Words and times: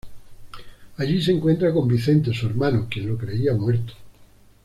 Allí 0.97 1.21
se 1.21 1.31
encuentra 1.31 1.71
con 1.71 1.87
Vicente, 1.87 2.33
su 2.33 2.47
hermano, 2.47 2.87
quien 2.89 3.07
lo 3.07 3.19
creía 3.19 3.53
muerto. 3.53 3.93